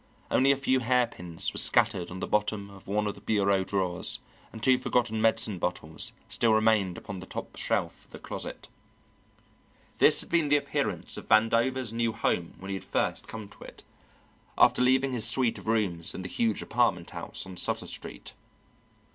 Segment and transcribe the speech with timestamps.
[0.31, 4.19] Only a few hairpins were scattered on the bottom of one of the bureau drawers,
[4.51, 8.67] and two forgotten medicine bottles still remained upon the top shelf of the closet.
[9.99, 13.63] This had been the appearance of Vandover's new home when he had first come to
[13.63, 13.83] it,
[14.57, 18.33] after leaving his suite of rooms in the huge apartment house on Sutter Street.